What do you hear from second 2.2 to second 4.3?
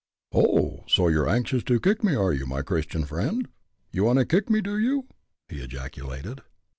you, my Christian friend? You want to